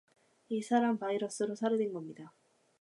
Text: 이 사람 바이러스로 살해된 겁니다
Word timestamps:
이 0.49 0.63
사람 0.63 0.97
바이러스로 0.97 1.53
살해된 1.53 1.93
겁니다 1.93 2.33